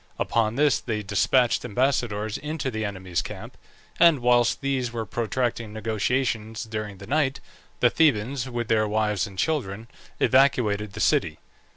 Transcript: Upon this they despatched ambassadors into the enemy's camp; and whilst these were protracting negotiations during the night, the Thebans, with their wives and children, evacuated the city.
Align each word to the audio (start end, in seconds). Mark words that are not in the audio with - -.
Upon 0.17 0.55
this 0.55 0.79
they 0.79 1.03
despatched 1.03 1.63
ambassadors 1.63 2.35
into 2.39 2.71
the 2.71 2.83
enemy's 2.83 3.21
camp; 3.21 3.55
and 3.99 4.17
whilst 4.21 4.61
these 4.61 4.91
were 4.91 5.05
protracting 5.05 5.73
negotiations 5.73 6.63
during 6.63 6.97
the 6.97 7.05
night, 7.05 7.39
the 7.81 7.91
Thebans, 7.91 8.49
with 8.49 8.67
their 8.67 8.87
wives 8.87 9.27
and 9.27 9.37
children, 9.37 9.87
evacuated 10.19 10.93
the 10.93 10.99
city. 11.01 11.37